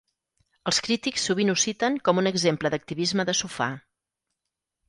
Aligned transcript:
Els 0.71 0.79
crítics 0.85 1.25
sovint 1.29 1.53
ho 1.53 1.55
citen 1.65 1.99
com 2.09 2.21
un 2.23 2.31
exemple 2.31 2.73
d'activisme 2.77 3.29
de 3.31 3.37
sofà. 3.43 3.69